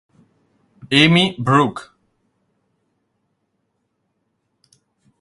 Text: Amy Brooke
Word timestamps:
Amy 0.89 1.35
Brooke 1.37 1.93